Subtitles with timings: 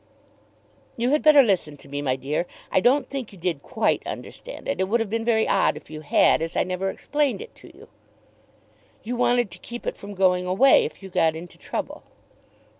[0.97, 2.47] "You had better listen to me, my dear.
[2.71, 4.79] I don't think you did quite understand it.
[4.81, 7.67] It would have been very odd if you had, as I never explained it to
[7.77, 7.87] you."
[9.03, 12.01] "You wanted to keep it from going away if you got into trouble."